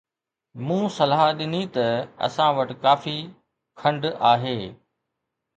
[0.65, 1.85] مون صلاح ڏني ته
[2.25, 3.17] اسان وٽ ڪافي
[3.81, 4.59] کنڊ آهي